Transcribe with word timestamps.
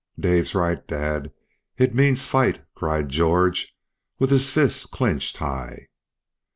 "Dave's 0.19 0.55
right, 0.55 0.87
dad, 0.87 1.31
it 1.77 1.93
means 1.93 2.25
fight," 2.25 2.65
cried 2.73 3.07
George, 3.09 3.71
with 4.17 4.31
his 4.31 4.49
fist 4.49 4.89
clinched 4.89 5.37
high. 5.37 5.89